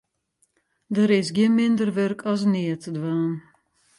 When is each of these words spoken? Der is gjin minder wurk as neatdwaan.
Der 0.95 1.09
is 1.19 1.29
gjin 1.35 1.53
minder 1.57 1.91
wurk 1.97 2.21
as 2.31 2.41
neatdwaan. 2.51 3.31